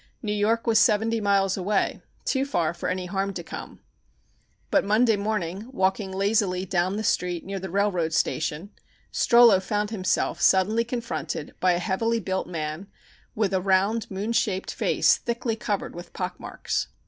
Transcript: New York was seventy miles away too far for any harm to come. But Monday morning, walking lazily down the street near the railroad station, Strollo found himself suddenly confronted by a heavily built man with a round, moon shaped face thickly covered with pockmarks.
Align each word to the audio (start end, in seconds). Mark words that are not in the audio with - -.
New 0.23 0.33
York 0.33 0.65
was 0.65 0.79
seventy 0.79 1.21
miles 1.21 1.55
away 1.55 2.01
too 2.25 2.43
far 2.43 2.73
for 2.73 2.89
any 2.89 3.05
harm 3.05 3.35
to 3.35 3.43
come. 3.43 3.81
But 4.71 4.83
Monday 4.83 5.15
morning, 5.15 5.67
walking 5.71 6.11
lazily 6.11 6.65
down 6.65 6.97
the 6.97 7.03
street 7.03 7.45
near 7.45 7.59
the 7.59 7.69
railroad 7.69 8.11
station, 8.11 8.71
Strollo 9.11 9.59
found 9.61 9.91
himself 9.91 10.41
suddenly 10.41 10.83
confronted 10.83 11.53
by 11.59 11.73
a 11.73 11.77
heavily 11.77 12.19
built 12.19 12.47
man 12.47 12.87
with 13.35 13.53
a 13.53 13.61
round, 13.61 14.09
moon 14.09 14.33
shaped 14.33 14.73
face 14.73 15.17
thickly 15.17 15.55
covered 15.55 15.93
with 15.93 16.13
pockmarks. 16.13 16.87